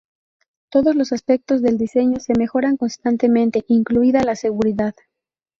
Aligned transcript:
Todos 0.71 0.95
los 0.95 1.11
aspectos 1.13 1.61
del 1.61 1.77
diseño 1.77 2.19
se 2.19 2.33
mejoran 2.35 2.75
constantemente, 2.75 3.63
incluida 3.67 4.23
la 4.23 4.35
seguridad. 4.35 4.95